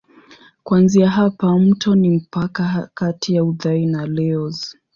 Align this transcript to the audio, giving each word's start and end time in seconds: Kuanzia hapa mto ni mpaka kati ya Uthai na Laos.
Kuanzia 0.63 1.09
hapa 1.09 1.59
mto 1.59 1.95
ni 1.95 2.09
mpaka 2.09 2.89
kati 2.93 3.35
ya 3.35 3.43
Uthai 3.43 3.85
na 3.85 4.05
Laos. 4.05 4.75